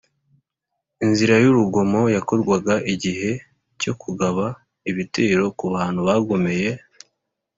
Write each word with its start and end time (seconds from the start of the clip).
inzira 1.05 1.35
y’urugomo: 1.43 2.01
yakorwaga 2.15 2.75
igihe 2.93 3.29
cyo 3.81 3.93
kugaba 4.01 4.45
ibitero 4.91 5.43
ku 5.57 5.65
bantu 5.73 5.99
bagomeye 6.07 6.69